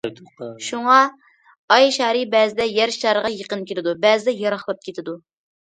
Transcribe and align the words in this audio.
شۇڭا 0.67 0.95
ئاي 1.75 1.91
شارى 1.99 2.23
بەزىدە 2.33 2.69
يەر 2.71 2.95
شارىغا 2.99 3.33
يېقىن 3.37 3.63
كېلىدۇ، 3.71 3.99
بەزىدە 4.09 4.39
يىراقلاپ 4.43 4.87
كېتىدۇ. 4.91 5.21